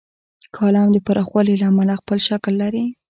کالم 0.55 0.87
د 0.93 0.97
پراخوالي 1.07 1.55
له 1.61 1.65
امله 1.71 1.93
خپل 2.01 2.17
شکل 2.27 2.53
لري. 2.63 2.85